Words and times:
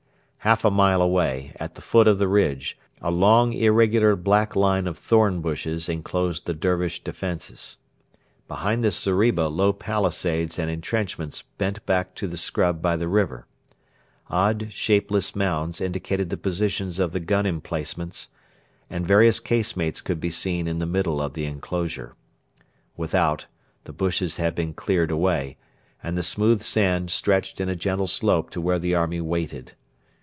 Half 0.43 0.65
a 0.65 0.71
mile 0.71 1.03
away, 1.03 1.51
at 1.57 1.75
the 1.75 1.83
foot 1.83 2.07
of 2.07 2.17
the 2.17 2.27
ridge, 2.27 2.75
a 2.99 3.11
long 3.11 3.53
irregular 3.53 4.15
black 4.15 4.55
line 4.55 4.87
of 4.87 4.97
thorn 4.97 5.39
bushes 5.39 5.87
enclosed 5.87 6.47
the 6.47 6.55
Dervish 6.55 7.03
defences. 7.03 7.77
Behind 8.47 8.81
this 8.81 8.97
zeriba 8.99 9.49
low 9.53 9.71
palisades 9.71 10.57
and 10.57 10.67
entrenchments 10.67 11.43
bent 11.59 11.85
back 11.85 12.15
to 12.15 12.27
the 12.27 12.37
scrub 12.37 12.81
by 12.81 12.97
the 12.97 13.07
river. 13.07 13.45
Odd 14.31 14.69
shapeless 14.73 15.35
mounds 15.35 15.79
indicated 15.79 16.31
the 16.31 16.37
positions 16.37 16.97
of 16.97 17.11
the 17.11 17.19
gun 17.19 17.45
emplacements, 17.45 18.29
and 18.89 19.05
various 19.05 19.39
casemates 19.39 20.01
could 20.01 20.19
be 20.19 20.31
seen 20.31 20.67
in 20.67 20.79
the 20.79 20.87
middle 20.87 21.21
of 21.21 21.33
the 21.33 21.45
enclosure. 21.45 22.15
Without, 22.97 23.45
the 23.83 23.93
bushes 23.93 24.37
had 24.37 24.55
been 24.55 24.73
cleared 24.73 25.11
away, 25.11 25.57
and 26.01 26.17
the 26.17 26.23
smooth 26.23 26.63
sand 26.63 27.11
stretched 27.11 27.61
in 27.61 27.69
a 27.69 27.75
gentle 27.75 28.07
slope 28.07 28.49
to 28.49 28.59
where 28.59 28.79
the 28.79 28.95
army 28.95 29.21
waited. 29.21 29.73